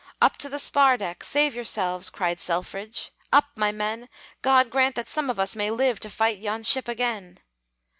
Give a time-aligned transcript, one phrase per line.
[0.19, 1.23] "Up to the spar deck!
[1.23, 3.11] Save yourselves!" Cried Selfridge.
[3.31, 4.09] "Up, my men!
[4.41, 7.39] God grant that some of us may live To fight yon ship again!"